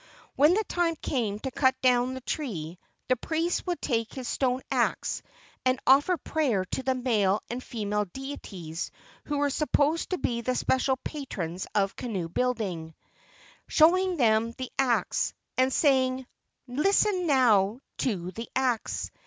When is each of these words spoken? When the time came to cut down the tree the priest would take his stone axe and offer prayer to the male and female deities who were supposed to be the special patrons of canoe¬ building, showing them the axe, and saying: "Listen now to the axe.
When 0.35 0.55
the 0.55 0.63
time 0.63 0.95
came 0.95 1.37
to 1.41 1.51
cut 1.51 1.79
down 1.83 2.15
the 2.15 2.21
tree 2.21 2.79
the 3.07 3.15
priest 3.15 3.67
would 3.67 3.79
take 3.79 4.11
his 4.15 4.27
stone 4.27 4.61
axe 4.71 5.21
and 5.63 5.79
offer 5.85 6.17
prayer 6.17 6.65
to 6.71 6.81
the 6.81 6.95
male 6.95 7.43
and 7.51 7.63
female 7.63 8.05
deities 8.05 8.89
who 9.25 9.37
were 9.37 9.51
supposed 9.51 10.09
to 10.09 10.17
be 10.17 10.41
the 10.41 10.55
special 10.55 10.97
patrons 11.03 11.67
of 11.75 11.95
canoe¬ 11.95 12.33
building, 12.33 12.95
showing 13.67 14.17
them 14.17 14.53
the 14.53 14.71
axe, 14.79 15.35
and 15.55 15.71
saying: 15.71 16.25
"Listen 16.67 17.27
now 17.27 17.79
to 17.97 18.31
the 18.31 18.49
axe. 18.55 19.11